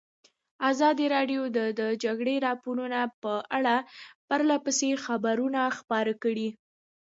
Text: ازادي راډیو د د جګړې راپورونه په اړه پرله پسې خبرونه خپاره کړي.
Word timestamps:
ازادي 0.69 1.05
راډیو 1.15 1.41
د 1.57 1.59
د 1.79 1.81
جګړې 2.03 2.35
راپورونه 2.47 2.99
په 3.21 3.33
اړه 3.57 3.75
پرله 4.27 4.57
پسې 4.65 4.89
خبرونه 5.05 5.61
خپاره 5.77 6.13
کړي. 6.23 6.49